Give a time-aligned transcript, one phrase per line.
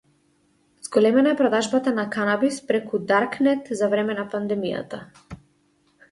[0.85, 5.01] Зголемена е продажбата на канабис преку Даркнет за време на пандемијата